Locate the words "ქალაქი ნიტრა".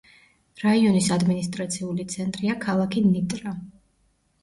2.67-3.59